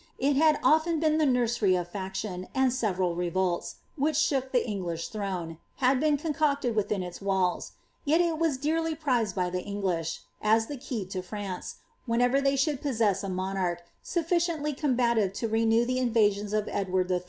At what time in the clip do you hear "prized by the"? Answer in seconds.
8.95-9.61